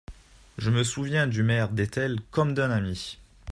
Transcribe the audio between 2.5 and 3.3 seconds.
d'un ami.